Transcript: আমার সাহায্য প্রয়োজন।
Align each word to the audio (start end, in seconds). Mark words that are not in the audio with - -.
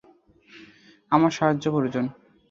আমার 1.11 1.31
সাহায্য 1.31 1.65
প্রয়োজন। 1.71 2.05